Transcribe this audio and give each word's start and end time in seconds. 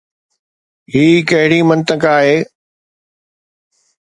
هي 0.93 1.03
ڪهڙي 1.31 1.59
منطق 1.69 2.01
آهي؟ 2.15 2.35